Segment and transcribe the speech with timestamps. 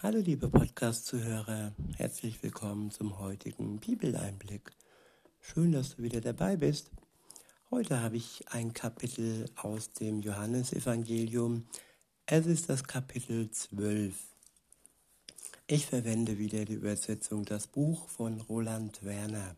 [0.00, 4.70] Hallo liebe Podcast-Zuhörer, herzlich willkommen zum heutigen Bibeleinblick.
[5.40, 6.92] Schön, dass du wieder dabei bist.
[7.72, 11.66] Heute habe ich ein Kapitel aus dem Johannesevangelium.
[12.26, 14.14] Es ist das Kapitel 12.
[15.66, 19.56] Ich verwende wieder die Übersetzung Das Buch von Roland Werner.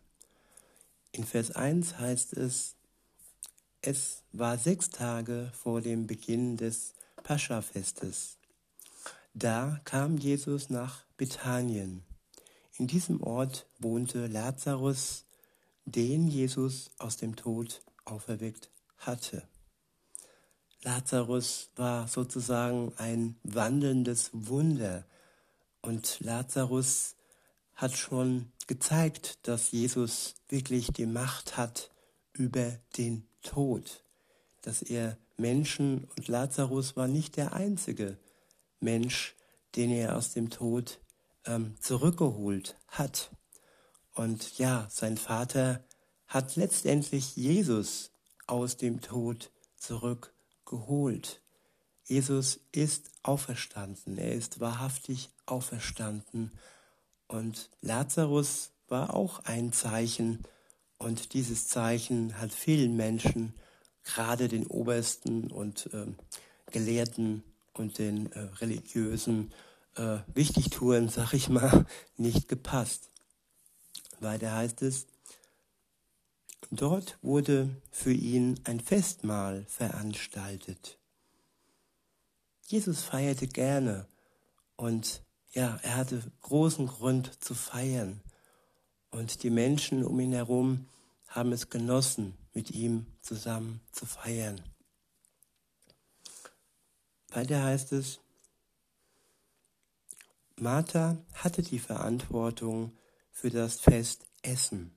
[1.13, 2.77] In Vers 1 heißt es,
[3.83, 6.95] es war sechs Tage vor dem Beginn des
[7.25, 8.40] Pascha-Festes.
[9.35, 12.03] Da kam Jesus nach Bethanien.
[12.77, 15.25] In diesem Ort wohnte Lazarus,
[15.85, 19.47] den Jesus aus dem Tod auferweckt hatte.
[20.83, 25.05] Lazarus war sozusagen ein wandelndes Wunder
[25.83, 27.17] und Lazarus
[27.75, 31.91] hat schon gezeigt, dass Jesus wirklich die Macht hat
[32.33, 34.05] über den Tod,
[34.63, 38.19] dass er Menschen und Lazarus war nicht der einzige,
[38.81, 39.37] Mensch,
[39.77, 41.01] den er aus dem Tod
[41.45, 43.31] ähm, zurückgeholt hat.
[44.13, 45.85] Und ja, sein Vater
[46.27, 48.11] hat letztendlich Jesus
[48.47, 51.41] aus dem Tod zurückgeholt.
[52.05, 56.51] Jesus ist auferstanden, er ist wahrhaftig auferstanden.
[57.29, 60.45] Und Lazarus war auch ein Zeichen.
[60.99, 63.55] Und dieses Zeichen hat vielen Menschen,
[64.03, 66.07] gerade den Obersten und äh,
[66.71, 67.45] Gelehrten,
[67.81, 69.53] und den äh, religiösen
[69.97, 73.09] äh, Wichtigtouren, sag ich mal, nicht gepasst.
[74.21, 75.07] Weiter heißt es,
[76.71, 80.99] dort wurde für ihn ein Festmahl veranstaltet.
[82.67, 84.07] Jesus feierte gerne
[84.77, 85.23] und
[85.53, 88.21] ja, er hatte großen Grund zu feiern.
[89.11, 90.87] Und die Menschen um ihn herum
[91.27, 94.61] haben es genossen, mit ihm zusammen zu feiern.
[97.31, 98.21] Weiter heißt es,
[100.57, 102.93] Martha hatte die Verantwortung
[103.31, 104.93] für das Festessen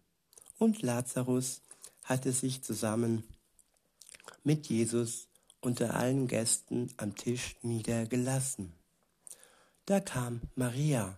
[0.58, 1.62] und Lazarus
[2.04, 3.24] hatte sich zusammen
[4.44, 5.30] mit Jesus
[5.62, 8.74] unter allen Gästen am Tisch niedergelassen.
[9.86, 11.18] Da kam Maria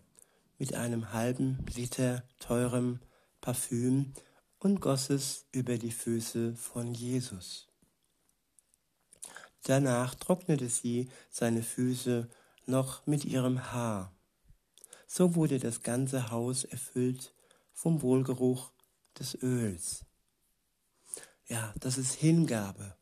[0.58, 3.00] mit einem halben Liter teurem
[3.42, 4.14] Parfüm
[4.60, 7.68] und goss es über die Füße von Jesus.
[9.66, 12.30] Danach trocknete sie seine Füße
[12.68, 14.14] noch mit ihrem Haar.
[15.08, 17.34] So wurde das ganze Haus erfüllt
[17.74, 18.72] vom Wohlgeruch
[19.18, 20.06] des Öls.
[21.48, 22.96] Ja, das ist Hingabe.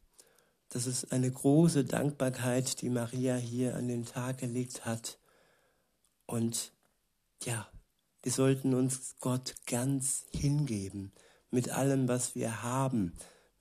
[0.69, 5.19] Das ist eine große Dankbarkeit, die Maria hier an den Tag gelegt hat.
[6.25, 6.72] Und
[7.44, 7.68] ja,
[8.22, 11.12] wir sollten uns Gott ganz hingeben
[11.51, 13.13] mit allem, was wir haben,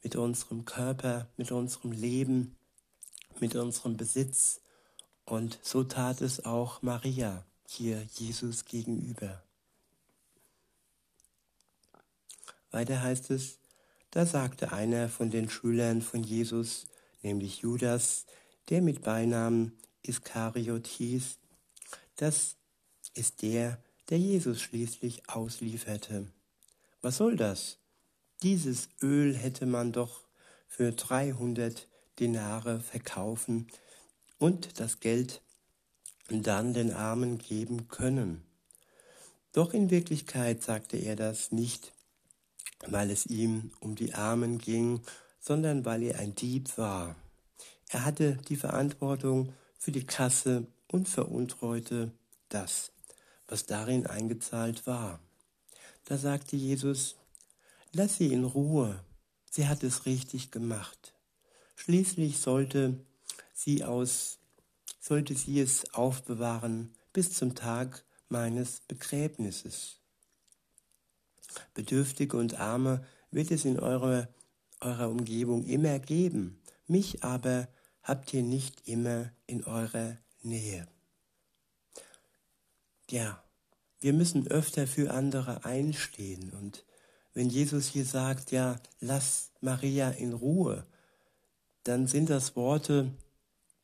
[0.04, 2.56] mit unserem Körper, mit unserem Leben
[3.42, 4.60] mit unserem Besitz.
[5.26, 9.42] Und so tat es auch Maria hier Jesus gegenüber.
[12.70, 13.58] Weiter heißt es,
[14.12, 16.86] da sagte einer von den Schülern von Jesus,
[17.22, 18.24] nämlich Judas,
[18.70, 21.38] der mit Beinamen Iskariot hieß,
[22.16, 22.56] das
[23.14, 26.26] ist der, der Jesus schließlich auslieferte.
[27.00, 27.78] Was soll das?
[28.42, 30.20] Dieses Öl hätte man doch
[30.68, 31.88] für 300
[32.18, 33.68] Denare verkaufen
[34.38, 35.42] und das Geld
[36.28, 38.42] dann den Armen geben können.
[39.52, 41.92] Doch in Wirklichkeit sagte er das nicht,
[42.86, 45.02] weil es ihm um die Armen ging,
[45.40, 47.16] sondern weil er ein Dieb war.
[47.88, 52.12] Er hatte die Verantwortung für die Kasse und veruntreute
[52.48, 52.92] das,
[53.46, 55.20] was darin eingezahlt war.
[56.04, 57.16] Da sagte Jesus,
[57.92, 59.04] lass sie in Ruhe,
[59.50, 61.14] sie hat es richtig gemacht.
[61.74, 63.00] Schließlich sollte
[63.54, 64.38] sie aus,
[65.00, 69.98] sollte sie es aufbewahren bis zum Tag meines Begräbnisses.
[71.74, 74.28] Bedürftige und Arme wird es in eurer,
[74.80, 77.68] eurer Umgebung immer geben, mich aber
[78.02, 80.86] habt ihr nicht immer in eurer Nähe.
[83.10, 83.42] Ja,
[84.00, 86.84] wir müssen öfter für andere einstehen und
[87.34, 90.86] wenn Jesus hier sagt, ja, lass Maria in Ruhe,
[91.84, 93.12] dann sind das Worte,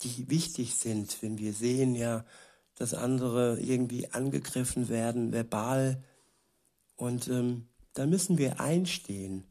[0.03, 2.25] die wichtig sind, wenn wir sehen ja,
[2.77, 6.03] dass andere irgendwie angegriffen werden, verbal.
[6.97, 9.45] Und ähm, dann müssen wir einstehen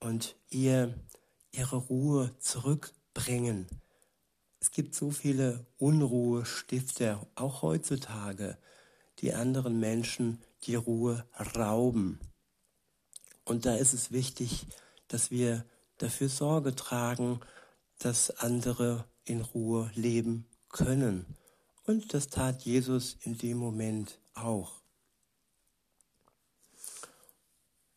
[0.00, 0.94] und ihr
[1.52, 3.66] ihre Ruhe zurückbringen.
[4.60, 8.58] Es gibt so viele Unruhestifter, auch heutzutage,
[9.20, 11.24] die anderen Menschen die Ruhe
[11.56, 12.20] rauben.
[13.44, 14.66] Und da ist es wichtig,
[15.08, 15.64] dass wir
[15.98, 17.40] dafür Sorge tragen,
[17.98, 21.26] dass andere in Ruhe leben können
[21.84, 24.82] Und das tat Jesus in dem Moment auch.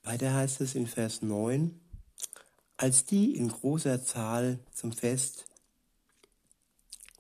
[0.04, 1.80] Weiter heißt es in Vers 9,
[2.78, 5.46] als die in großer Zahl zum Fest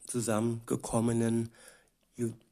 [0.07, 1.49] zusammengekommenen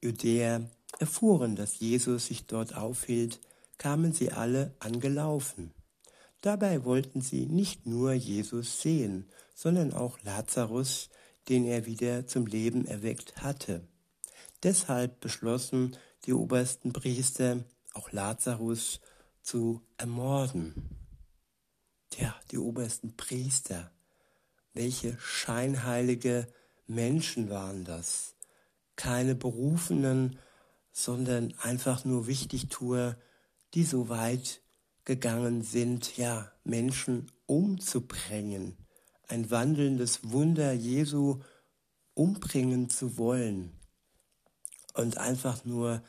[0.02, 0.70] Judäer
[1.00, 3.40] erfuhren, dass Jesus sich dort aufhielt,
[3.78, 5.74] kamen sie alle angelaufen.
[6.42, 11.10] Dabei wollten sie nicht nur Jesus sehen, sondern auch Lazarus,
[11.50, 13.82] den er wieder zum Leben erweckt hatte.
[14.62, 17.64] Deshalb beschlossen die obersten Priester,
[17.94, 19.02] auch Lazarus
[19.42, 20.76] zu ermorden.
[22.12, 23.90] Tja, die obersten Priester,
[24.74, 26.48] welche scheinheilige
[26.86, 28.36] Menschen waren das?
[28.96, 30.38] Keine Berufenen,
[30.92, 33.18] sondern einfach nur Wichtigtuer,
[33.74, 34.62] die so weit
[35.04, 38.78] gegangen sind, ja, Menschen umzubringen,
[39.28, 41.40] ein wandelndes Wunder Jesu
[42.14, 43.72] umbringen zu wollen
[44.94, 46.02] und einfach nur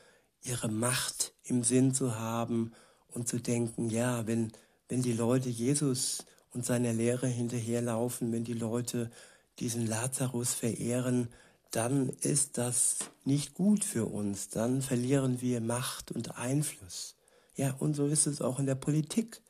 [0.43, 2.73] ihre Macht im Sinn zu haben
[3.09, 4.53] und zu denken, ja, wenn,
[4.89, 9.11] wenn die Leute Jesus und seiner Lehre hinterherlaufen, wenn die Leute
[9.59, 11.29] diesen Lazarus verehren,
[11.71, 17.17] dann ist das nicht gut für uns, dann verlieren wir Macht und Einfluss.
[17.57, 19.43] Ja, und so ist es auch in der Politik.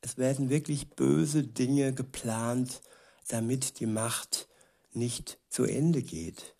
[0.00, 2.82] Es werden wirklich böse Dinge geplant,
[3.28, 4.48] damit die Macht
[4.92, 6.56] nicht zu Ende geht.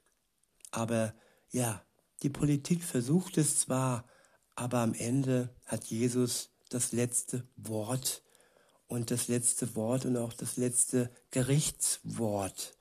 [0.71, 1.15] Aber
[1.51, 1.83] ja,
[2.23, 4.05] die Politik versucht es zwar,
[4.55, 8.23] aber am Ende hat Jesus das letzte Wort
[8.89, 12.77] und das letzte Wort und auch das letzte Gerichtswort.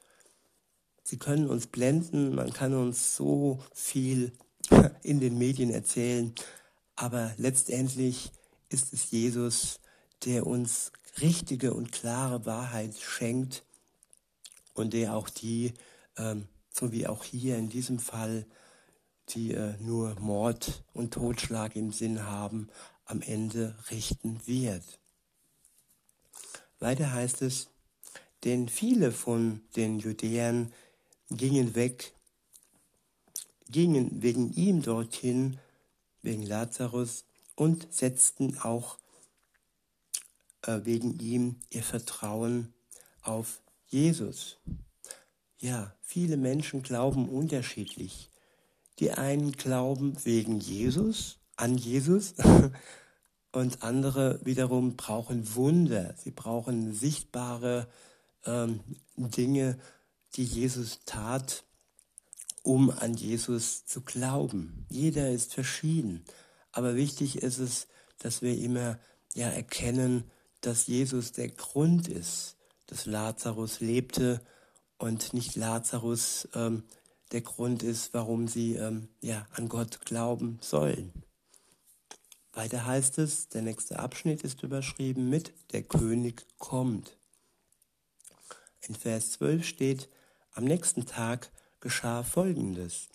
[1.04, 4.32] Sie können uns blenden, man kann uns so viel
[5.04, 6.34] in den Medien erzählen,
[6.96, 8.32] aber letztendlich
[8.70, 9.80] ist es Jesus,
[10.24, 10.92] der uns
[11.22, 13.65] richtige und klare Wahrheit schenkt
[14.76, 15.74] und der auch die,
[16.18, 18.46] ähm, so wie auch hier in diesem Fall,
[19.30, 22.70] die äh, nur Mord und Totschlag im Sinn haben,
[23.06, 25.00] am Ende richten wird.
[26.80, 27.70] Weiter heißt es,
[28.44, 30.72] denn viele von den Judäern
[31.32, 32.14] gingen weg,
[33.70, 35.58] gingen wegen ihm dorthin,
[36.22, 37.26] wegen Lazarus,
[37.56, 38.98] und setzten auch
[40.64, 42.74] äh, wegen ihm ihr Vertrauen
[43.22, 43.62] auf
[43.96, 44.58] Jesus.
[45.58, 48.30] Ja, viele Menschen glauben unterschiedlich.
[49.00, 52.34] Die einen glauben wegen Jesus, an Jesus,
[53.54, 56.14] und andere wiederum brauchen Wunder.
[56.18, 57.88] Sie brauchen sichtbare
[58.46, 58.82] ähm,
[59.16, 59.80] Dinge,
[60.34, 61.64] die Jesus tat,
[62.64, 64.86] um an Jesus zu glauben.
[64.90, 66.26] Jeder ist verschieden.
[66.74, 67.88] Aber wichtig ist es,
[68.18, 69.00] dass wir immer
[69.36, 70.26] ja erkennen,
[70.60, 72.56] dass Jesus der Grund ist,
[72.88, 74.42] dass Lazarus lebte
[74.98, 76.84] und nicht Lazarus ähm,
[77.32, 81.12] der Grund ist, warum sie ähm, ja, an Gott glauben sollen.
[82.54, 87.18] Weiter heißt es, der nächste Abschnitt ist überschrieben mit Der König kommt.
[88.88, 90.10] In Vers 12 steht,
[90.54, 93.10] am nächsten Tag geschah Folgendes.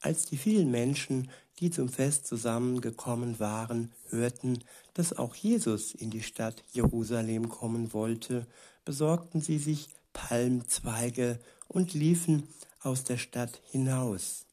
[0.00, 1.30] Als die vielen Menschen,
[1.60, 8.48] die zum Fest zusammengekommen waren, hörten, dass auch Jesus in die Stadt Jerusalem kommen wollte,
[8.84, 12.48] besorgten sie sich Palmzweige und liefen
[12.80, 14.46] aus der Stadt hinaus,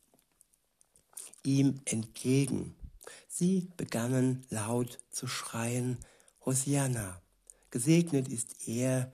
[1.44, 2.76] ihm entgegen.
[3.28, 5.98] Sie begannen laut zu schreien,
[6.46, 7.22] Hosianna,
[7.72, 9.12] gesegnet ist er,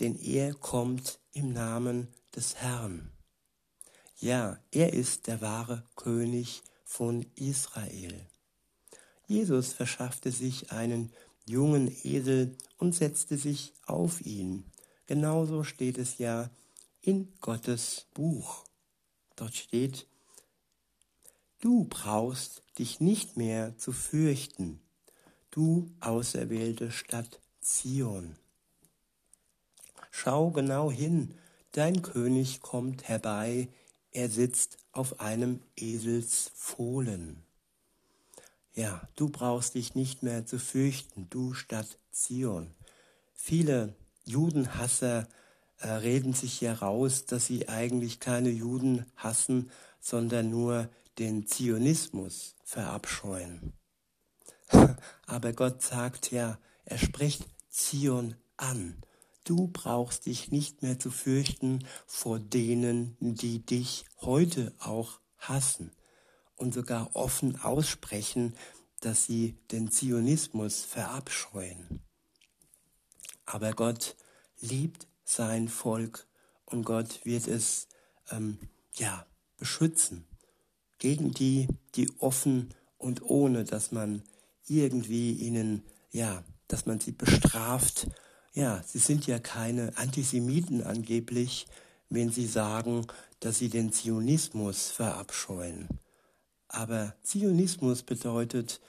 [0.00, 3.10] denn er kommt im Namen des Herrn.
[4.18, 8.26] Ja, er ist der wahre König von Israel.
[9.26, 11.12] Jesus verschaffte sich einen
[11.46, 14.64] jungen Esel und setzte sich auf ihn.
[15.06, 16.50] Genauso steht es ja
[17.00, 18.64] in Gottes Buch.
[19.36, 20.08] Dort steht,
[21.60, 24.80] du brauchst dich nicht mehr zu fürchten,
[25.52, 28.34] du auserwählte Stadt Zion.
[30.10, 31.36] Schau genau hin,
[31.70, 33.68] dein König kommt herbei,
[34.10, 37.44] er sitzt auf einem Eselsfohlen.
[38.74, 42.74] Ja, du brauchst dich nicht mehr zu fürchten, du Stadt Zion.
[43.34, 45.28] Viele Judenhasser
[45.78, 50.88] äh, reden sich hier raus, dass sie eigentlich keine Juden hassen, sondern nur
[51.18, 53.74] den Zionismus verabscheuen.
[55.26, 58.96] Aber Gott sagt ja, er spricht Zion an.
[59.44, 65.90] Du brauchst dich nicht mehr zu fürchten vor denen, die dich heute auch hassen
[66.62, 68.54] und sogar offen aussprechen,
[69.00, 72.00] dass sie den Zionismus verabscheuen.
[73.44, 74.14] Aber Gott
[74.60, 76.28] liebt sein Volk
[76.64, 77.88] und Gott wird es
[78.30, 78.58] ähm,
[78.94, 79.26] ja
[79.58, 80.24] beschützen.
[80.98, 81.66] gegen die,
[81.96, 84.22] die offen und ohne, dass man
[84.68, 88.06] irgendwie ihnen, ja, dass man sie bestraft.
[88.54, 91.66] Ja, sie sind ja keine Antisemiten angeblich,
[92.08, 93.08] wenn sie sagen,
[93.40, 95.88] dass sie den Zionismus verabscheuen.
[96.72, 98.80] Aber Zionismus bedeutet,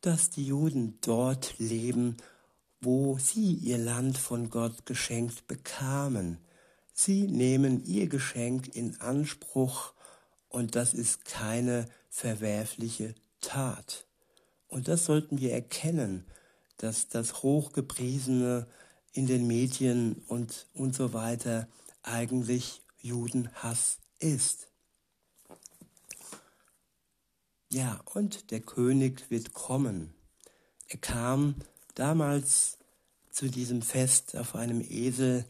[0.00, 2.16] dass die Juden dort leben,
[2.80, 6.38] wo sie ihr Land von Gott geschenkt bekamen.
[6.94, 9.92] Sie nehmen ihr Geschenk in Anspruch
[10.48, 14.06] und das ist keine verwerfliche Tat.
[14.66, 16.24] Und das sollten wir erkennen,
[16.78, 18.66] dass das Hochgepriesene
[19.12, 21.68] in den Medien und, und so weiter
[22.02, 24.68] eigentlich Judenhass ist.
[27.68, 30.14] Ja, und der König wird kommen.
[30.88, 31.56] Er kam
[31.94, 32.78] damals
[33.30, 35.44] zu diesem Fest auf einem Esel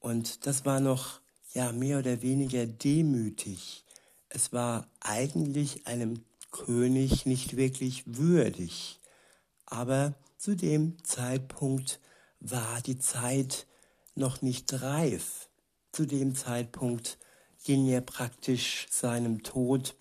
[0.00, 1.20] und das war noch
[1.52, 3.84] ja mehr oder weniger demütig.
[4.30, 8.98] Es war eigentlich einem König nicht wirklich würdig.
[9.66, 12.00] Aber zu dem Zeitpunkt
[12.40, 13.66] war die Zeit
[14.14, 15.48] noch nicht reif.
[15.92, 17.18] Zu dem Zeitpunkt
[17.64, 19.94] ging er praktisch seinem Tod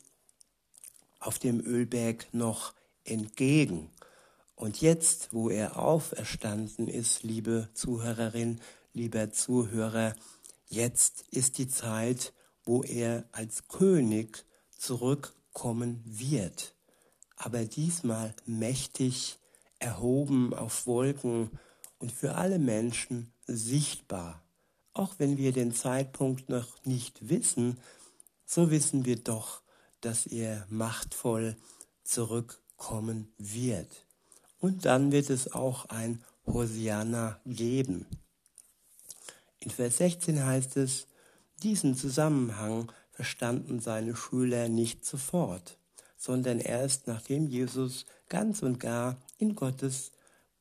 [1.27, 3.89] auf dem Ölberg noch entgegen.
[4.55, 8.62] Und jetzt, wo er auferstanden ist, liebe Zuhörerin,
[8.93, 10.15] lieber Zuhörer,
[10.69, 14.46] jetzt ist die Zeit, wo er als König
[14.77, 16.74] zurückkommen wird.
[17.36, 19.38] Aber diesmal mächtig,
[19.79, 21.51] erhoben auf Wolken
[22.00, 24.41] und für alle Menschen sichtbar.
[24.93, 27.79] Auch wenn wir den Zeitpunkt noch nicht wissen,
[28.46, 29.62] so wissen wir doch,
[30.01, 31.56] dass er machtvoll
[32.04, 34.06] zurückkommen wird.
[34.60, 38.06] Und dann wird es auch ein Hosianna geben.
[39.60, 41.08] In Vers 16 heißt es,
[41.63, 45.77] diesen Zusammenhang verstanden seine Schüler nicht sofort,
[46.18, 50.12] sondern erst nachdem Jesus ganz und gar in Gottes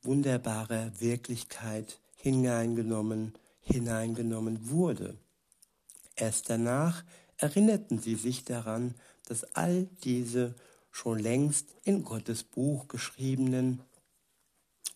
[0.03, 5.17] wunderbare Wirklichkeit hineingenommen, hineingenommen wurde.
[6.15, 7.05] Erst danach
[7.37, 8.95] erinnerten sie sich daran,
[9.27, 10.55] dass all diese
[10.91, 13.83] schon längst in Gottes Buch geschriebenen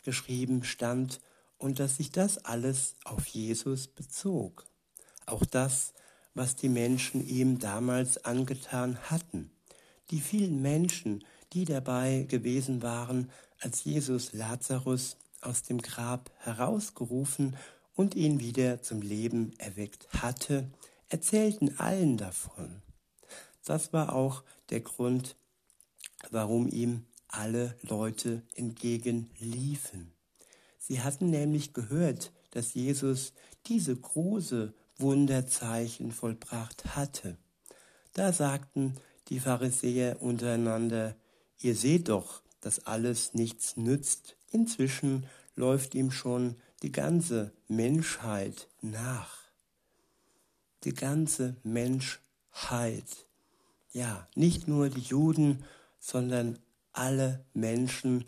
[0.02, 1.20] geschrieben stand
[1.58, 4.64] und dass sich das alles auf Jesus bezog.
[5.26, 5.92] Auch das,
[6.34, 9.50] was die Menschen ihm damals angetan hatten.
[10.10, 17.56] Die vielen Menschen, die dabei gewesen waren, als Jesus Lazarus aus dem Grab herausgerufen
[17.94, 20.70] und ihn wieder zum Leben erweckt hatte,
[21.08, 22.82] erzählten allen davon.
[23.64, 25.36] Das war auch der Grund,
[26.30, 30.12] warum ihm alle Leute entgegenliefen.
[30.78, 33.32] Sie hatten nämlich gehört, dass Jesus
[33.66, 37.36] diese große Wunderzeichen vollbracht hatte.
[38.12, 38.96] Da sagten
[39.28, 41.14] die Pharisäer untereinander,
[41.60, 44.36] ihr seht doch, dass alles nichts nützt.
[44.50, 49.38] Inzwischen läuft ihm schon die ganze Menschheit nach.
[50.84, 53.28] Die ganze Menschheit.
[53.92, 55.64] Ja, nicht nur die Juden,
[55.98, 56.58] sondern
[56.92, 58.24] alle Menschen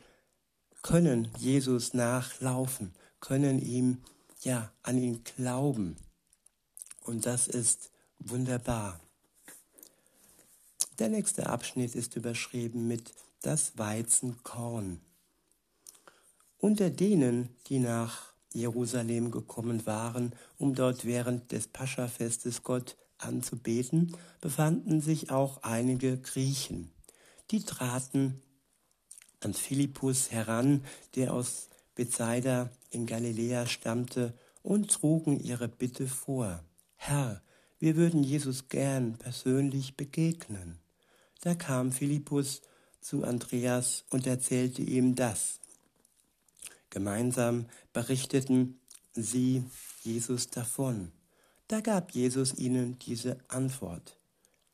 [0.83, 4.03] können Jesus nachlaufen, können ihm,
[4.41, 5.97] ja, an ihn glauben.
[7.05, 9.01] Und das ist wunderbar.
[10.99, 15.01] Der nächste Abschnitt ist überschrieben mit das Weizenkorn.
[16.59, 25.01] Unter denen, die nach Jerusalem gekommen waren, um dort während des Paschafestes Gott anzubeten, befanden
[25.01, 26.91] sich auch einige Griechen.
[27.51, 28.43] Die traten
[29.41, 36.63] an Philippus heran, der aus Bethsaida in Galiläa stammte, und trugen ihre Bitte vor.
[36.95, 37.43] Herr,
[37.81, 40.79] wir würden Jesus gern persönlich begegnen.
[41.41, 42.63] Da kam Philippus
[43.01, 45.59] zu Andreas und erzählte ihm das.
[46.91, 48.79] Gemeinsam berichteten
[49.15, 49.65] sie
[50.05, 51.11] Jesus davon.
[51.73, 54.19] Da gab Jesus ihnen diese Antwort.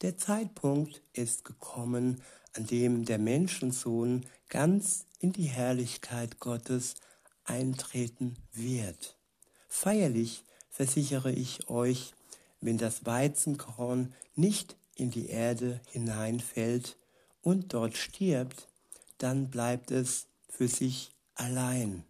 [0.02, 2.21] Der Zeitpunkt ist gekommen,
[2.55, 6.97] an dem der Menschensohn ganz in die Herrlichkeit Gottes
[7.45, 9.17] eintreten wird.
[9.69, 12.14] Feierlich versichere ich euch,
[12.61, 16.97] wenn das Weizenkorn nicht in die Erde hineinfällt
[17.43, 18.67] und dort stirbt,
[19.19, 22.02] dann bleibt es für sich allein.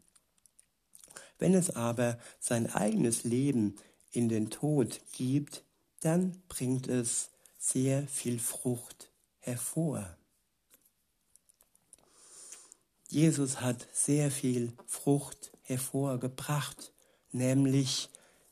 [1.38, 3.76] Wenn es aber sein eigenes Leben
[4.18, 5.62] in den Tod gibt,
[6.00, 10.16] dann bringt es sehr viel Frucht hervor.
[13.08, 16.92] Jesus hat sehr viel Frucht hervorgebracht,
[17.30, 18.10] nämlich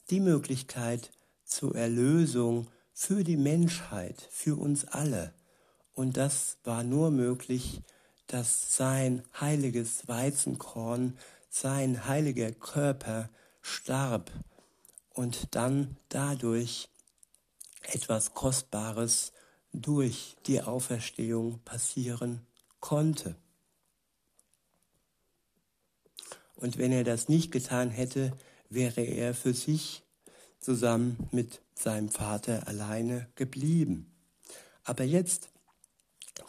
[0.08, 1.10] die Möglichkeit
[1.44, 5.34] zur Erlösung für die Menschheit, für uns alle.
[5.94, 7.82] Und das war nur möglich,
[8.28, 11.18] dass sein heiliges Weizenkorn,
[11.50, 13.30] sein heiliger Körper
[13.62, 14.30] starb
[15.16, 16.90] und dann dadurch
[17.82, 19.32] etwas Kostbares
[19.72, 22.46] durch die Auferstehung passieren
[22.80, 23.34] konnte.
[26.54, 28.32] Und wenn er das nicht getan hätte,
[28.68, 30.02] wäre er für sich
[30.60, 34.14] zusammen mit seinem Vater alleine geblieben.
[34.84, 35.48] Aber jetzt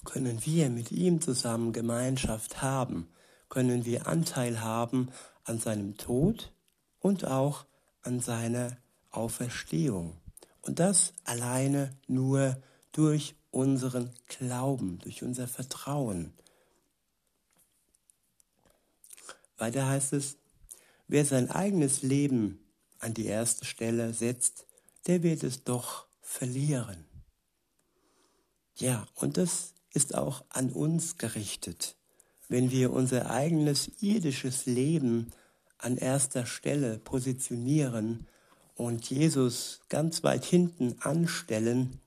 [0.03, 3.07] können wir mit ihm zusammen Gemeinschaft haben,
[3.49, 5.09] können wir Anteil haben
[5.45, 6.51] an seinem Tod
[6.99, 7.65] und auch
[8.07, 8.77] an seiner
[9.11, 10.17] Auferstehung.
[10.61, 12.57] Und das alleine nur
[12.93, 16.33] durch unseren Glauben, durch unser Vertrauen.
[19.57, 20.37] Weiter heißt es,
[21.07, 22.59] wer sein eigenes Leben
[22.99, 24.65] an die erste Stelle setzt,
[25.07, 27.05] der wird es doch verlieren.
[28.75, 31.95] Ja, und das ist auch an uns gerichtet.
[32.47, 35.33] Wenn wir unser eigenes irdisches Leben
[35.77, 38.27] an erster Stelle positionieren
[38.75, 41.99] und Jesus ganz weit hinten anstellen,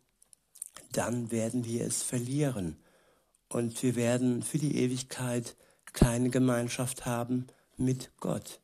[0.92, 2.76] dann werden wir es verlieren
[3.48, 5.56] und wir werden für die Ewigkeit
[5.92, 7.46] keine Gemeinschaft haben
[7.76, 8.60] mit Gott.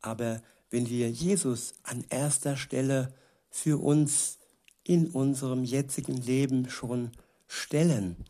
[0.00, 3.12] Aber wenn wir Jesus an erster Stelle
[3.50, 4.38] für uns
[4.84, 7.12] in unserem jetzigen Leben schon
[7.46, 8.24] stellen,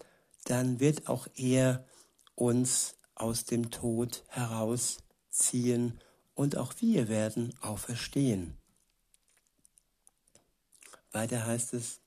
[0.44, 1.84] dann wird auch er
[2.34, 6.00] uns aus dem Tod herausziehen
[6.34, 8.56] und auch wir werden auferstehen.
[11.12, 12.00] Weiter heißt es,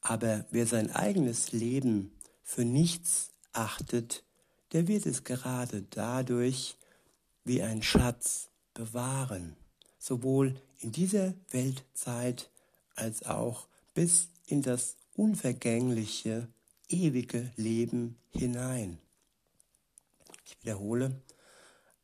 [0.00, 2.12] aber wer sein eigenes Leben
[2.42, 4.24] für nichts achtet,
[4.72, 6.76] der wird es gerade dadurch
[7.44, 9.56] wie ein Schatz bewahren,
[9.98, 12.50] sowohl in dieser Weltzeit
[12.94, 16.48] als auch bis in das unvergängliche,
[16.88, 18.98] ewige Leben hinein.
[20.46, 21.20] Ich wiederhole,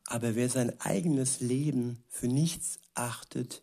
[0.07, 3.63] aber wer sein eigenes Leben für nichts achtet,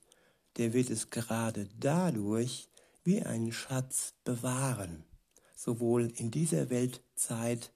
[0.55, 2.69] der wird es gerade dadurch
[3.03, 5.03] wie einen Schatz bewahren,
[5.53, 7.73] sowohl in dieser Weltzeit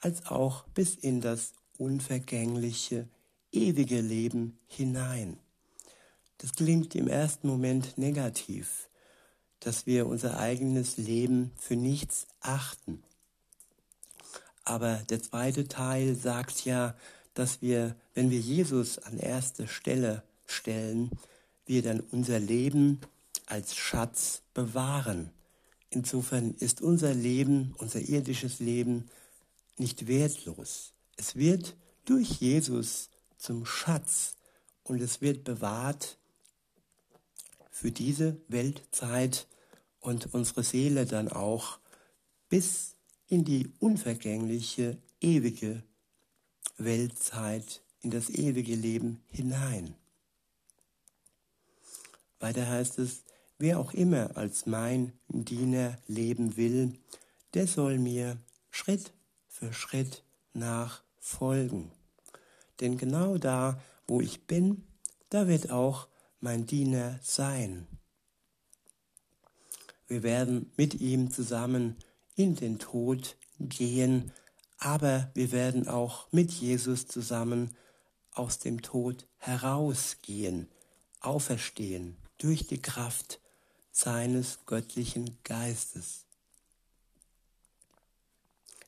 [0.00, 3.08] als auch bis in das unvergängliche,
[3.52, 5.38] ewige Leben hinein.
[6.38, 8.88] Das klingt im ersten Moment negativ,
[9.60, 13.02] dass wir unser eigenes Leben für nichts achten.
[14.68, 16.94] Aber der zweite Teil sagt ja,
[17.32, 21.10] dass wir, wenn wir Jesus an erste Stelle stellen,
[21.64, 23.00] wir dann unser Leben
[23.46, 25.30] als Schatz bewahren.
[25.88, 29.08] Insofern ist unser Leben, unser irdisches Leben
[29.78, 30.92] nicht wertlos.
[31.16, 34.34] Es wird durch Jesus zum Schatz
[34.84, 36.18] und es wird bewahrt
[37.70, 39.46] für diese Weltzeit
[40.00, 41.78] und unsere Seele dann auch
[42.50, 42.97] bis
[43.28, 45.82] in die unvergängliche, ewige
[46.78, 49.94] Weltzeit, in das ewige Leben hinein.
[52.40, 53.22] Weiter heißt es,
[53.58, 56.98] wer auch immer als mein Diener leben will,
[57.54, 58.38] der soll mir
[58.70, 59.12] Schritt
[59.46, 61.90] für Schritt nachfolgen.
[62.80, 64.84] Denn genau da, wo ich bin,
[65.30, 66.08] da wird auch
[66.40, 67.86] mein Diener sein.
[70.06, 71.96] Wir werden mit ihm zusammen
[72.38, 74.32] in den Tod gehen,
[74.78, 77.76] aber wir werden auch mit Jesus zusammen
[78.32, 80.68] aus dem Tod herausgehen,
[81.20, 83.40] auferstehen durch die Kraft
[83.90, 86.26] seines göttlichen Geistes.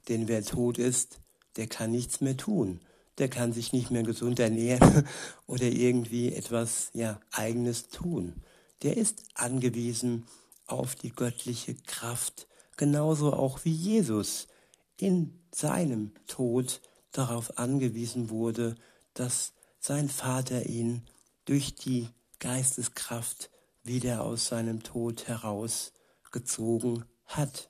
[0.08, 1.18] Denn wer tot ist,
[1.56, 2.80] der kann nichts mehr tun.
[3.18, 5.08] Der kann sich nicht mehr gesund ernähren
[5.48, 8.44] oder irgendwie etwas ja, eigenes tun.
[8.82, 10.28] Der ist angewiesen
[10.66, 12.46] auf die göttliche Kraft,
[12.80, 14.48] genauso auch wie Jesus
[14.96, 16.80] in seinem Tod
[17.12, 18.74] darauf angewiesen wurde,
[19.12, 21.02] dass sein Vater ihn
[21.44, 23.50] durch die Geisteskraft
[23.84, 27.68] wieder aus seinem Tod herausgezogen hat.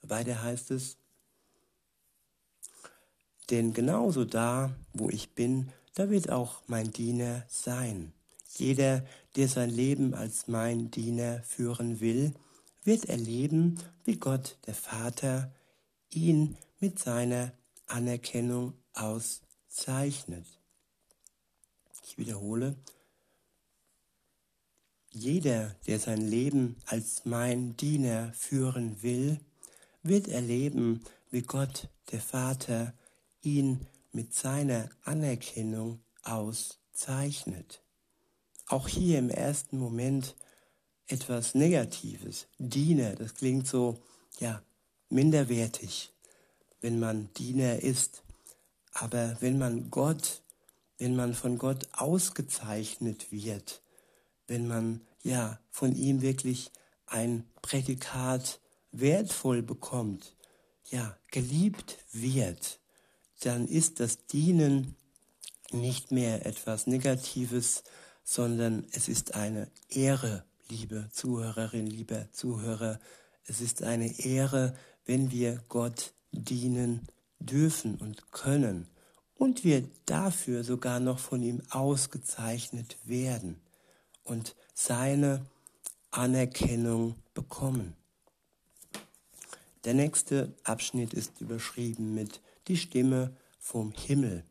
[0.00, 0.96] Weiter heißt es,
[3.50, 8.14] denn genauso da, wo ich bin, da wird auch mein Diener sein.
[8.56, 9.04] Jeder,
[9.36, 12.32] der sein Leben als mein Diener führen will,
[12.84, 15.52] wird erleben, wie Gott, der Vater,
[16.10, 17.52] ihn mit seiner
[17.86, 20.46] Anerkennung auszeichnet.
[22.04, 22.76] Ich wiederhole,
[25.10, 29.40] jeder, der sein Leben als mein Diener führen will,
[30.02, 32.92] wird erleben, wie Gott, der Vater,
[33.40, 37.82] ihn mit seiner Anerkennung auszeichnet.
[38.66, 40.34] Auch hier im ersten Moment
[41.06, 42.46] etwas Negatives.
[42.58, 44.02] Diener, das klingt so,
[44.38, 44.62] ja,
[45.08, 46.12] minderwertig,
[46.80, 48.22] wenn man Diener ist.
[48.92, 50.42] Aber wenn man Gott,
[50.98, 53.82] wenn man von Gott ausgezeichnet wird,
[54.46, 56.70] wenn man ja von ihm wirklich
[57.06, 58.60] ein Prädikat
[58.92, 60.34] wertvoll bekommt,
[60.90, 62.78] ja, geliebt wird,
[63.40, 64.96] dann ist das Dienen
[65.72, 67.82] nicht mehr etwas Negatives,
[68.22, 72.98] sondern es ist eine Ehre, liebe Zuhörerin, lieber Zuhörer.
[73.46, 77.06] Es ist eine Ehre, wenn wir Gott dienen
[77.38, 78.88] dürfen und können
[79.34, 83.60] und wir dafür sogar noch von ihm ausgezeichnet werden
[84.22, 85.44] und seine
[86.10, 87.94] Anerkennung bekommen.
[89.84, 94.44] Der nächste Abschnitt ist überschrieben mit Die Stimme vom Himmel.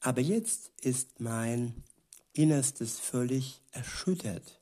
[0.00, 1.84] Aber jetzt ist mein
[2.32, 4.59] Innerstes völlig erschüttert.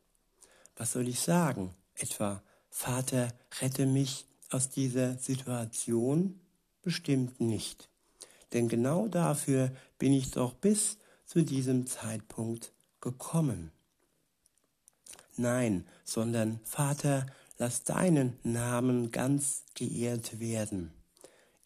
[0.78, 1.74] Was soll ich sagen?
[1.96, 6.40] Etwa, Vater, rette mich aus dieser Situation?
[6.82, 7.88] Bestimmt nicht.
[8.52, 13.72] Denn genau dafür bin ich doch bis zu diesem Zeitpunkt gekommen.
[15.36, 17.26] Nein, sondern Vater,
[17.58, 20.92] lass deinen Namen ganz geehrt werden.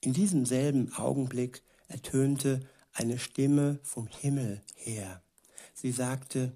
[0.00, 2.60] In diesem selben Augenblick ertönte
[2.94, 5.22] eine Stimme vom Himmel her.
[5.74, 6.52] Sie sagte,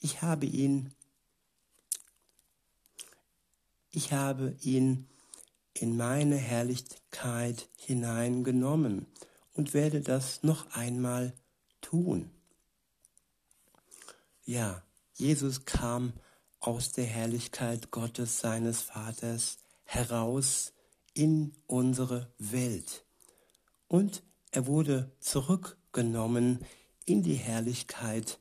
[0.00, 0.92] ich habe ihn,
[3.94, 5.06] ich habe ihn
[5.72, 9.06] in meine Herrlichkeit hineingenommen
[9.52, 11.32] und werde das noch einmal
[11.80, 12.30] tun.
[14.44, 14.82] Ja,
[15.14, 16.12] Jesus kam
[16.58, 20.72] aus der Herrlichkeit Gottes seines Vaters heraus
[21.12, 23.04] in unsere Welt.
[23.86, 26.64] Und er wurde zurückgenommen
[27.04, 28.40] in die Herrlichkeit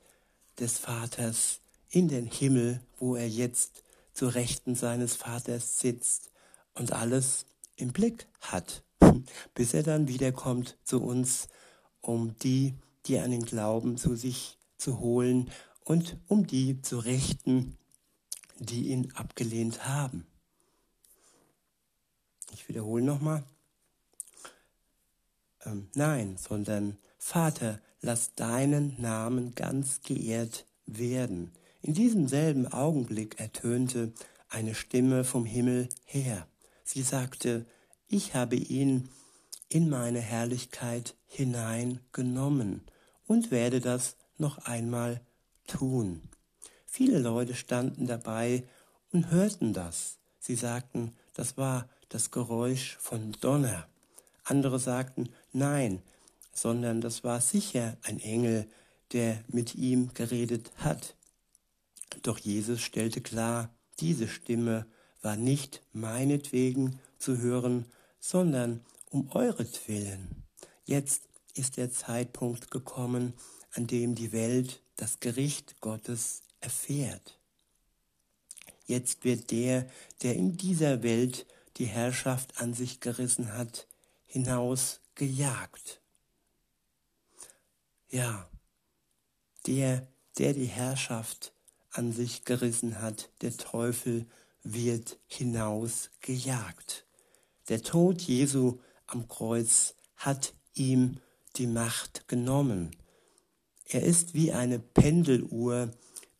[0.59, 3.83] des Vaters, in den Himmel, wo er jetzt
[4.13, 6.31] zu Rechten seines Vaters sitzt
[6.73, 7.45] und alles
[7.75, 8.83] im Blick hat,
[9.53, 11.47] bis er dann wiederkommt zu uns,
[12.01, 15.49] um die, die an den Glauben zu sich zu holen
[15.83, 17.77] und um die zu richten,
[18.59, 20.25] die ihn abgelehnt haben.
[22.53, 23.43] Ich wiederhole nochmal
[25.65, 31.51] ähm, nein, sondern Vater, lass deinen Namen ganz geehrt werden.
[31.83, 34.13] In diesem selben Augenblick ertönte
[34.47, 36.47] eine Stimme vom Himmel her.
[36.85, 37.65] Sie sagte,
[38.07, 39.09] ich habe ihn
[39.67, 42.83] in meine Herrlichkeit hineingenommen
[43.27, 45.19] und werde das noch einmal
[45.67, 46.21] tun.
[46.85, 48.63] Viele Leute standen dabei
[49.11, 50.19] und hörten das.
[50.39, 53.89] Sie sagten, das war das Geräusch von Donner.
[54.45, 56.01] Andere sagten, nein,
[56.53, 58.69] sondern das war sicher ein Engel,
[59.11, 61.15] der mit ihm geredet hat.
[62.23, 64.87] Doch Jesus stellte klar, diese Stimme
[65.21, 67.85] war nicht meinetwegen zu hören,
[68.19, 70.43] sondern um euretwillen.
[70.85, 73.33] Jetzt ist der Zeitpunkt gekommen,
[73.73, 77.39] an dem die Welt das Gericht Gottes erfährt.
[78.85, 79.89] Jetzt wird der,
[80.21, 81.45] der in dieser Welt
[81.77, 83.87] die Herrschaft an sich gerissen hat,
[84.25, 86.01] hinaus gejagt.
[88.09, 88.49] Ja,
[89.65, 90.07] der,
[90.37, 91.53] der die Herrschaft
[91.93, 94.25] an sich gerissen hat, der Teufel
[94.63, 97.05] wird hinaus gejagt.
[97.69, 101.17] Der Tod Jesu am Kreuz hat ihm
[101.55, 102.91] die Macht genommen.
[103.85, 105.91] Er ist wie eine Pendeluhr,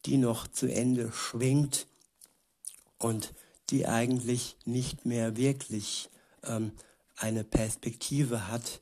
[0.06, 1.88] die noch zu Ende schwingt
[2.98, 3.34] und
[3.70, 6.10] die eigentlich nicht mehr wirklich
[6.44, 6.72] ähm,
[7.16, 8.82] eine Perspektive hat,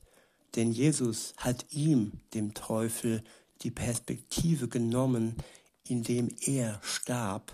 [0.54, 3.22] denn Jesus hat ihm, dem Teufel,
[3.62, 5.36] die Perspektive genommen,
[5.86, 7.52] indem er starb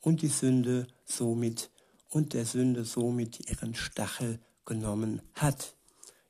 [0.00, 1.70] und die Sünde somit
[2.08, 5.74] und der Sünde somit ihren Stachel genommen hat.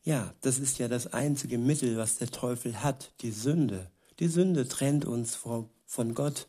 [0.02, 3.90] Ja, das ist ja das einzige Mittel, was der Teufel hat, die Sünde.
[4.18, 6.48] Die Sünde trennt uns von Gott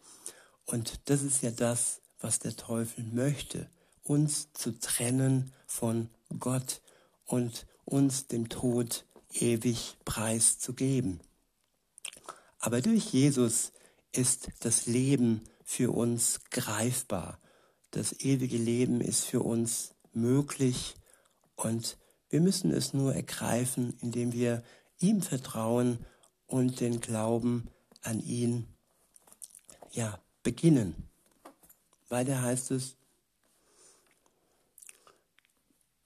[0.66, 3.70] und das ist ja das, was der Teufel möchte,
[4.04, 6.10] uns zu trennen von
[6.40, 6.82] Gott
[7.26, 11.20] und uns dem Tod ewig preiszugeben.
[12.60, 13.72] Aber durch Jesus
[14.12, 17.40] ist das Leben für uns greifbar.
[17.92, 20.96] Das ewige Leben ist für uns möglich
[21.56, 21.98] und
[22.30, 24.64] wir müssen es nur ergreifen, indem wir
[25.00, 26.06] ihm vertrauen
[26.48, 27.70] und den Glauben
[28.02, 28.68] an ihn
[29.92, 31.10] ja beginnen.
[32.10, 32.96] Weiter heißt es,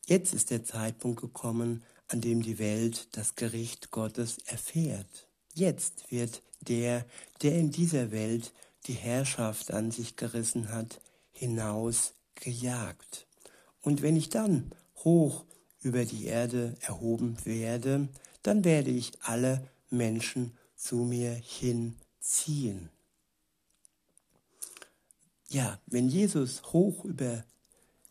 [0.08, 5.28] Jetzt ist der Zeitpunkt gekommen, an dem die Welt das Gericht Gottes erfährt.
[5.56, 7.06] Jetzt wird der,
[7.42, 8.52] der in dieser Welt
[8.88, 11.00] die Herrschaft an sich gerissen hat,
[11.32, 13.26] hinaus gejagt.
[13.82, 15.46] Und wenn ich dann hoch
[15.82, 18.10] über die Erde erhoben werde,
[18.44, 22.90] dann werde ich alle Menschen zu mir hinziehen.
[25.48, 27.46] Ja, wenn Jesus hoch über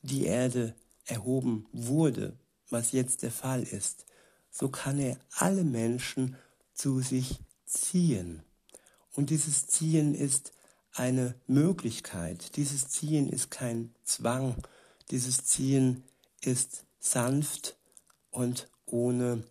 [0.01, 2.39] die Erde erhoben wurde,
[2.71, 4.07] was jetzt der Fall ist,
[4.51, 6.37] so kann er alle Menschen
[6.75, 8.43] zu sich ziehen.
[9.13, 10.53] Und dieses Ziehen ist
[10.93, 12.57] eine Möglichkeit.
[12.57, 14.57] Dieses Ziehen ist kein Zwang.
[15.11, 16.05] Dieses Ziehen
[16.41, 17.77] ist sanft
[18.31, 19.45] und ohne,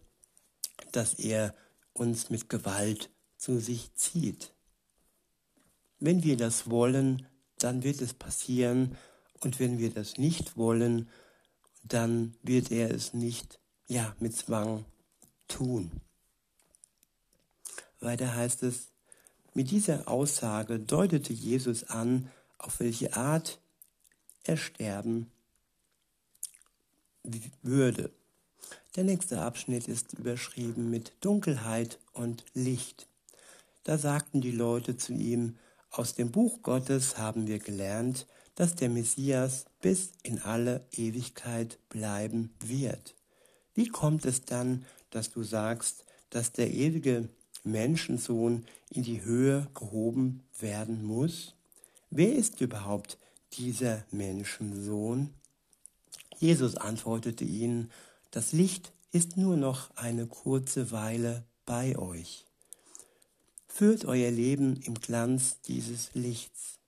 [0.92, 1.56] dass er
[1.94, 4.54] uns mit Gewalt zu sich zieht.
[6.00, 7.28] Wenn wir das wollen,
[7.60, 8.98] dann wird es passieren.
[9.42, 11.10] Und wenn wir das nicht wollen,
[11.84, 14.86] dann wird er es nicht, ja, mit Zwang
[15.48, 15.92] tun.
[18.04, 18.90] Weiter heißt es,
[19.54, 23.60] mit dieser Aussage deutete Jesus an, auf welche Art
[24.44, 25.32] er sterben
[27.62, 28.12] würde.
[28.96, 33.08] Der nächste Abschnitt ist überschrieben mit Dunkelheit und Licht.
[33.84, 35.58] Da sagten die Leute zu ihm,
[35.90, 42.54] aus dem Buch Gottes haben wir gelernt, dass der Messias bis in alle Ewigkeit bleiben
[42.60, 43.16] wird.
[43.74, 47.30] Wie kommt es dann, dass du sagst, dass der ewige
[47.64, 51.56] Menschensohn in die Höhe gehoben werden muss?
[52.10, 53.18] Wer ist überhaupt
[53.54, 55.34] dieser Menschensohn?
[56.38, 57.92] Jesus antwortete ihnen,
[58.32, 62.46] das Licht ist nur noch eine kurze Weile bei euch.
[63.68, 66.80] Führt euer Leben im Glanz dieses Lichts.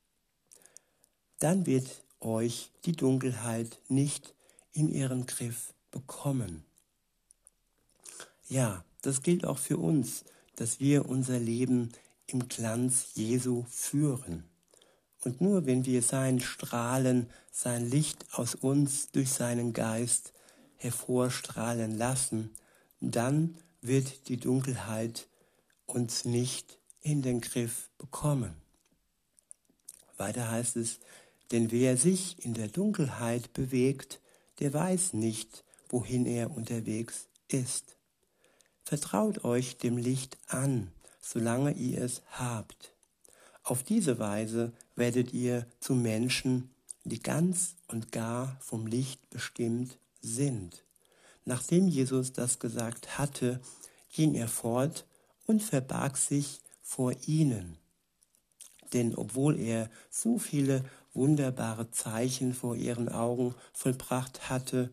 [1.39, 4.33] Dann wird euch die Dunkelheit nicht
[4.73, 6.65] in ihren Griff bekommen.
[8.47, 10.25] Ja, das gilt auch für uns,
[10.55, 11.91] dass wir unser Leben
[12.27, 14.43] im Glanz Jesu führen.
[15.23, 20.33] Und nur wenn wir sein Strahlen, sein Licht aus uns durch seinen Geist
[20.77, 22.51] hervorstrahlen lassen,
[22.99, 25.27] dann wird die Dunkelheit
[25.85, 28.53] uns nicht in den Griff bekommen.
[30.17, 30.99] Weiter heißt es,
[31.51, 34.19] denn wer sich in der Dunkelheit bewegt,
[34.59, 37.95] der weiß nicht, wohin er unterwegs ist.
[38.87, 42.93] Vertraut euch dem Licht an, solange ihr es habt.
[43.63, 46.69] Auf diese Weise werdet ihr zu Menschen,
[47.03, 50.83] die ganz und gar vom Licht bestimmt sind.
[51.45, 53.59] Nachdem Jesus das gesagt hatte,
[54.13, 55.07] ging er fort
[55.47, 57.79] und verbarg sich vor ihnen.
[58.93, 64.91] Denn obwohl er so viele wunderbare Zeichen vor ihren Augen vollbracht hatte,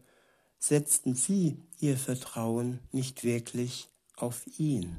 [0.62, 4.96] setzten sie ihr Vertrauen nicht wirklich auf ihn.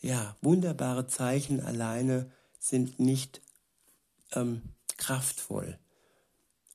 [0.00, 3.42] Ja, wunderbare Zeichen alleine sind nicht
[4.32, 4.62] ähm,
[4.96, 5.78] kraftvoll.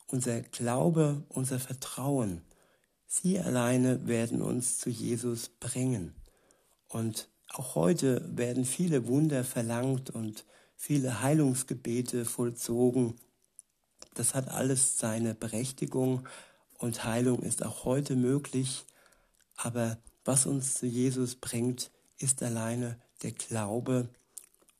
[0.06, 2.44] Unser Glaube, unser Vertrauen,
[3.08, 6.14] sie alleine werden uns zu Jesus bringen.
[6.88, 13.16] Und auch heute werden viele Wunder verlangt und viele Heilungsgebete vollzogen.
[14.14, 16.28] Das hat alles seine Berechtigung
[16.80, 18.86] und Heilung ist auch heute möglich.
[19.56, 24.10] Aber was uns zu Jesus bringt, ist alleine der Glaube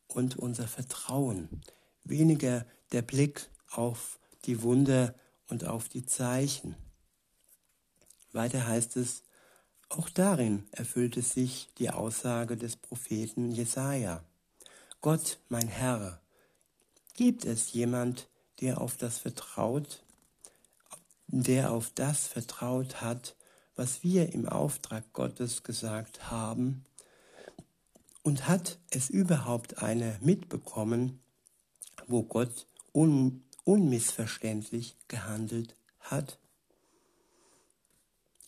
[0.08, 1.62] und unser Vertrauen.
[2.04, 5.14] Weniger der Blick auf die Wunder
[5.48, 6.76] und auf die Zeichen.
[8.32, 9.24] Weiter heißt es,
[9.90, 14.24] auch darin erfüllte sich die Aussage des Propheten Jesaja.
[15.02, 16.22] Gott, mein Herr,
[17.16, 18.30] gibt es jemand,
[18.62, 20.04] der auf das vertraut,
[21.32, 23.36] der auf das vertraut hat,
[23.76, 26.84] was wir im Auftrag Gottes gesagt haben?
[28.24, 31.20] Und hat es überhaupt einer mitbekommen,
[32.08, 36.40] wo Gott un unmissverständlich gehandelt hat?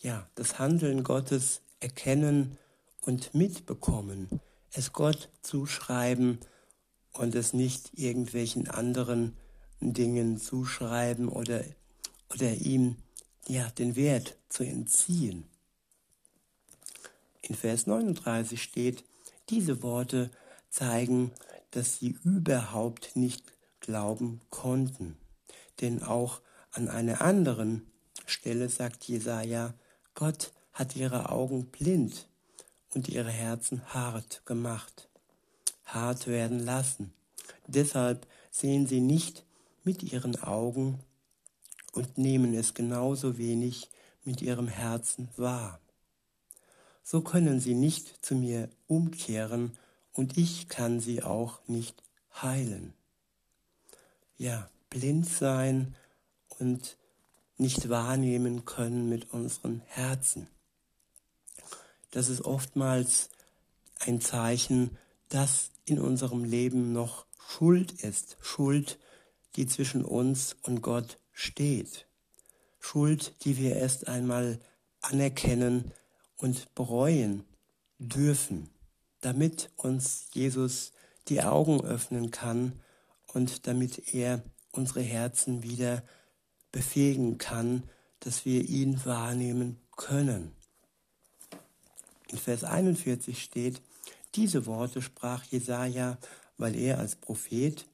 [0.02, 2.58] ja, das Handeln Gottes erkennen
[3.02, 4.28] und mitbekommen,
[4.72, 6.40] es Gott zuschreiben
[7.12, 9.36] und es nicht irgendwelchen anderen
[9.80, 11.64] Dingen zuschreiben oder,
[12.32, 12.96] oder ihm
[13.46, 15.44] ja, den Wert zu entziehen.
[17.42, 19.04] In Vers 39 steht,
[19.48, 20.30] diese Worte
[20.70, 21.32] zeigen,
[21.72, 25.16] dass sie überhaupt nicht glauben konnten.
[25.80, 26.40] Denn auch
[26.70, 27.86] an einer anderen
[28.26, 29.74] Stelle sagt Jesaja,
[30.14, 32.28] Gott hat ihre Augen blind
[32.94, 35.08] und ihre Herzen hart gemacht,
[35.84, 37.12] hart werden lassen.
[37.66, 39.44] Deshalb sehen sie nicht
[39.84, 41.00] mit ihren Augen
[41.92, 43.88] und nehmen es genauso wenig
[44.24, 45.80] mit ihrem Herzen wahr.
[47.02, 49.72] So können sie nicht zu mir umkehren
[50.12, 52.02] und ich kann sie auch nicht
[52.40, 52.94] heilen.
[54.38, 55.94] Ja, blind sein
[56.58, 56.96] und
[57.58, 60.48] nicht wahrnehmen können mit unseren Herzen.
[62.10, 63.30] Das ist oftmals
[64.00, 68.98] ein Zeichen, dass in unserem Leben noch Schuld ist, Schuld,
[69.56, 72.06] die zwischen uns und Gott steht.
[72.78, 74.60] Schuld, die wir erst einmal
[75.00, 75.92] anerkennen
[76.36, 77.44] und bereuen
[77.98, 78.68] dürfen,
[79.20, 80.92] damit uns Jesus
[81.28, 82.80] die Augen öffnen kann
[83.32, 84.42] und damit er
[84.72, 86.02] unsere Herzen wieder
[86.72, 87.84] befähigen kann,
[88.20, 90.52] dass wir ihn wahrnehmen können.
[92.28, 93.82] In Vers 41 steht,
[94.34, 96.18] diese Worte sprach Jesaja,
[96.56, 97.86] weil er als Prophet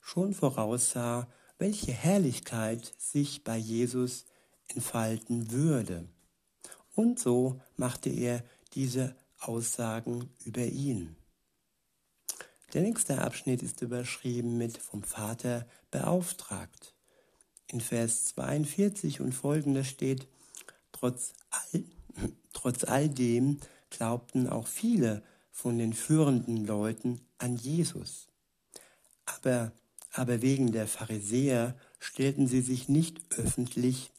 [0.00, 1.26] schon voraussah,
[1.58, 4.24] welche Herrlichkeit sich bei Jesus
[4.68, 6.08] entfalten würde.
[6.94, 8.44] Und so machte er
[8.74, 11.16] diese Aussagen über ihn.
[12.74, 16.94] Der nächste Abschnitt ist überschrieben mit vom Vater beauftragt.
[17.68, 20.26] In Vers 42 und folgende steht,
[20.92, 21.84] trotz all,
[22.52, 23.58] trotz all dem
[23.90, 28.28] glaubten auch viele von den führenden Leuten an Jesus.
[29.24, 29.72] Aber,
[30.12, 34.12] aber wegen der Pharisäer stellten sie sich nicht öffentlich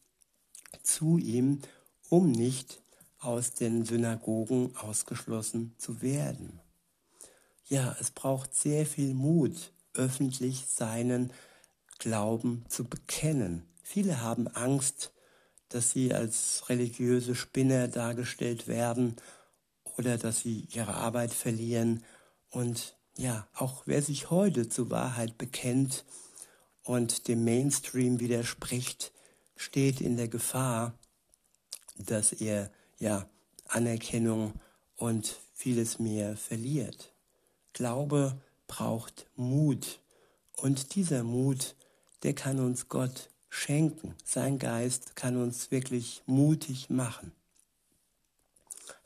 [0.84, 1.60] zu ihm,
[2.10, 2.82] um nicht
[3.19, 6.60] aus den Synagogen ausgeschlossen zu werden.
[7.65, 11.32] Ja, es braucht sehr viel Mut, öffentlich seinen
[11.99, 13.63] Glauben zu bekennen.
[13.84, 15.12] Viele haben Angst,
[15.67, 19.15] dass sie als religiöse Spinner dargestellt werden
[19.97, 22.04] oder dass sie ihre Arbeit verlieren.
[22.49, 26.05] Und ja, auch wer sich heute zur Wahrheit bekennt
[26.84, 29.12] und dem Mainstream widerspricht,
[29.58, 30.93] steht in der Gefahr,
[31.97, 33.27] dass er ja
[33.67, 34.53] Anerkennung
[34.95, 37.12] und vieles mehr verliert.
[37.73, 39.99] Glaube braucht Mut
[40.55, 41.75] und dieser Mut,
[42.23, 44.15] der kann uns Gott schenken.
[44.23, 47.34] Sein Geist kann uns wirklich mutig machen.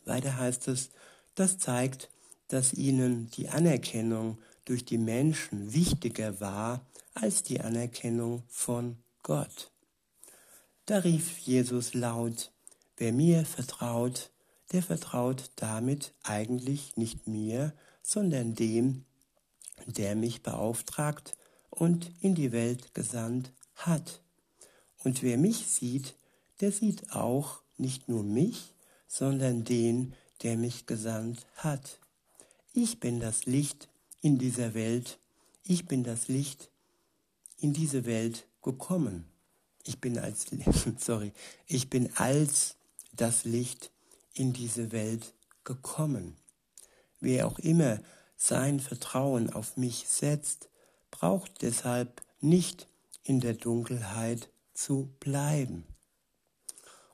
[0.05, 0.91] Weiter heißt es,
[1.33, 2.11] das zeigt,
[2.47, 9.71] dass ihnen die Anerkennung durch die Menschen wichtiger war als die Anerkennung von Gott.
[10.85, 12.51] Da rief Jesus laut,
[12.97, 14.31] wer mir vertraut,
[14.71, 19.05] der vertraut damit eigentlich nicht mir, sondern dem,
[19.85, 21.35] der mich beauftragt
[21.69, 24.21] und in die Welt gesandt hat.
[25.03, 26.15] Und wer mich sieht,
[26.59, 28.73] der sieht auch nicht nur mich,
[29.07, 31.99] sondern den, der mich gesandt hat.
[32.75, 33.87] Ich bin das Licht
[34.21, 35.19] in dieser Welt,
[35.63, 36.71] ich bin das Licht
[37.59, 39.25] in diese Welt gekommen.
[39.83, 40.47] Ich bin als,
[40.97, 41.33] sorry,
[41.67, 42.75] ich bin als
[43.15, 43.91] das Licht
[44.33, 46.35] in diese Welt gekommen.
[47.19, 47.99] Wer auch immer
[48.37, 50.69] sein Vertrauen auf mich setzt,
[51.11, 52.87] braucht deshalb nicht
[53.23, 55.83] in der Dunkelheit zu bleiben.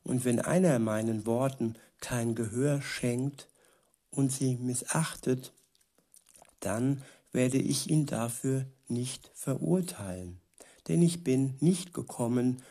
[0.03, 3.49] Und wenn einer meinen Worten kein Gehör schenkt
[4.11, 5.53] und sie missachtet,
[6.59, 10.41] dann werde ich ihn dafür nicht verurteilen.
[10.87, 12.63] Denn ich bin nicht gekommen,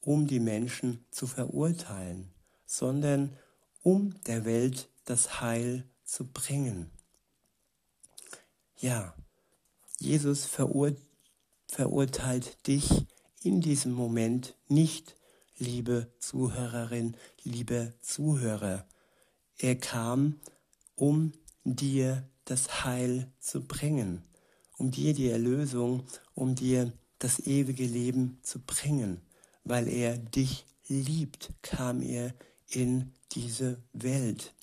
[0.00, 2.30] um die Menschen zu verurteilen,
[2.64, 3.36] sondern
[3.82, 6.90] um der Welt das Heil zu bringen.
[8.78, 9.14] Ja,
[9.98, 10.94] Jesus verur
[11.68, 13.06] verurteilt dich
[13.42, 15.16] in diesem Moment nicht
[15.58, 18.86] liebe Zuhörerin, liebe Zuhörer.
[19.58, 20.40] Er kam,
[20.96, 21.32] um
[21.64, 24.22] dir das Heil zu bringen,
[24.76, 26.04] um dir die Erlösung,
[26.34, 29.20] um dir das ewige Leben zu bringen.
[29.64, 32.34] Weil er dich liebt, kam er
[32.68, 34.54] in diese Welt.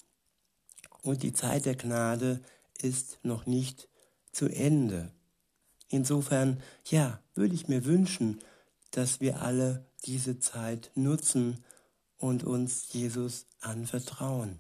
[1.02, 2.42] Und die Zeit der Gnade
[2.82, 3.90] ist noch nicht
[4.32, 5.12] zu Ende.
[5.90, 8.40] Insofern, ja, würde ich mir wünschen,
[8.92, 11.64] dass wir alle diese Zeit nutzen
[12.18, 14.60] und uns Jesus anvertrauen.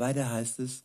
[0.00, 0.82] Weiter heißt es,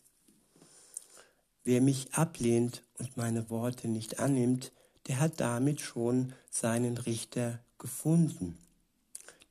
[1.64, 4.72] wer mich ablehnt und meine Worte nicht annimmt,
[5.08, 8.60] der hat damit schon seinen Richter gefunden.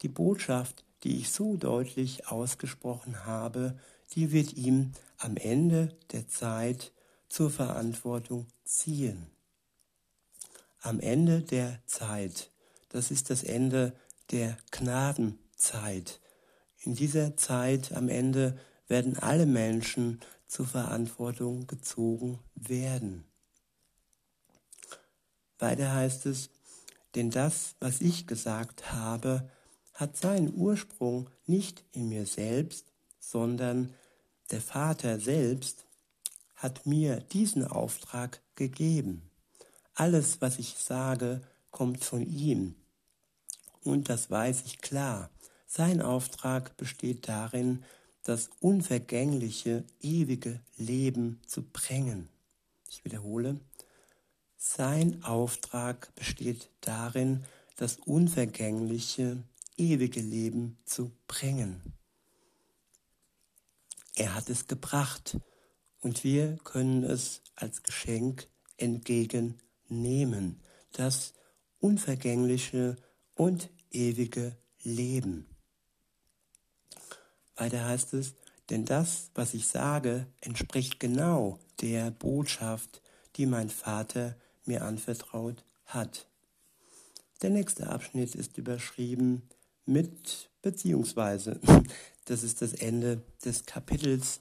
[0.03, 3.77] Die Botschaft, die ich so deutlich ausgesprochen habe,
[4.13, 6.93] die wird ihm am Ende der Zeit
[7.29, 9.27] zur Verantwortung ziehen.
[10.81, 12.51] Am Ende der Zeit
[12.95, 13.93] das ist das Ende
[14.31, 16.21] der Gnadenzeit.
[16.79, 18.57] In dieser Zeit am Ende
[18.89, 23.25] werden alle Menschen zur Verantwortung gezogen werden.
[25.59, 26.51] Weiter heißt es,
[27.15, 29.49] denn das, was ich gesagt habe,
[29.93, 33.95] hat seinen Ursprung nicht in mir selbst, sondern
[34.51, 35.87] der Vater selbst
[36.57, 39.31] hat mir diesen Auftrag gegeben.
[39.95, 42.75] Alles, was ich sage, kommt von ihm.
[43.83, 45.31] Und das weiß ich klar.
[45.67, 47.85] Sein Auftrag besteht darin,
[48.25, 52.29] das unvergängliche, ewige Leben zu bringen.
[52.89, 53.61] Ich wiederhole,
[54.57, 57.45] sein Auftrag besteht darin,
[57.77, 59.43] das unvergängliche,
[59.77, 61.95] ewige Leben zu bringen.
[64.17, 65.39] Er hat es gebracht
[66.01, 68.49] und wir können es als Geschenk
[68.79, 70.63] entgegennehmen,
[70.93, 71.35] das
[71.79, 72.97] unvergängliche
[73.35, 75.54] und ewige Leben.
[77.57, 78.35] Weiter heißt es,
[78.71, 83.03] denn das, was ich sage, entspricht genau der Botschaft,
[83.37, 86.27] die mein Vater mir anvertraut hat.
[87.43, 89.43] Der nächste Abschnitt ist überschrieben
[89.85, 91.61] mit beziehungsweise.
[92.27, 94.41] Das ist das Ende des Kapitels.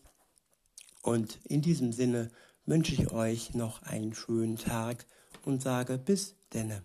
[1.01, 2.31] Und in diesem Sinne
[2.65, 5.05] wünsche ich euch noch einen schönen Tag
[5.43, 6.81] und sage bis denne.